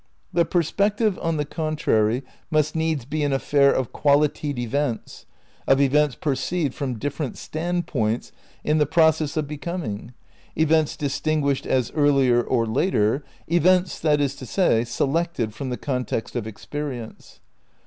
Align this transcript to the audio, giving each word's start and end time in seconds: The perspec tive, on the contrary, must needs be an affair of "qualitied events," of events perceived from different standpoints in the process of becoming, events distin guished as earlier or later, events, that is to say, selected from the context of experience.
The 0.33 0.45
perspec 0.45 0.97
tive, 0.97 1.19
on 1.21 1.37
the 1.37 1.45
contrary, 1.45 2.23
must 2.49 2.75
needs 2.75 3.05
be 3.05 3.21
an 3.23 3.31
affair 3.31 3.71
of 3.71 3.93
"qualitied 3.93 4.57
events," 4.57 5.27
of 5.67 5.79
events 5.79 6.15
perceived 6.15 6.73
from 6.73 6.97
different 6.97 7.37
standpoints 7.37 8.31
in 8.63 8.79
the 8.79 8.87
process 8.87 9.37
of 9.37 9.47
becoming, 9.47 10.15
events 10.55 10.97
distin 10.97 11.43
guished 11.43 11.67
as 11.67 11.91
earlier 11.91 12.41
or 12.41 12.65
later, 12.65 13.23
events, 13.47 13.99
that 13.99 14.19
is 14.19 14.33
to 14.37 14.47
say, 14.47 14.83
selected 14.85 15.53
from 15.53 15.69
the 15.69 15.77
context 15.77 16.35
of 16.35 16.47
experience. 16.47 17.39